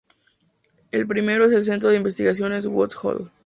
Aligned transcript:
El 0.89 1.05
primero 1.05 1.45
es 1.45 1.51
el 1.51 1.63
Centro 1.63 1.89
de 1.89 1.97
Investigación 1.97 2.51
Woods 2.73 2.97
Hole. 3.03 3.27